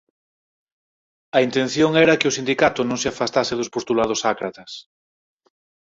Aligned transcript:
A 1.37 1.39
intención 1.47 1.91
era 2.05 2.17
que 2.19 2.29
o 2.29 2.35
sindicato 2.37 2.79
non 2.89 2.97
se 3.01 3.07
afastase 3.09 3.53
dos 3.59 3.71
postulados 3.75 4.21
ácratas. 4.33 4.71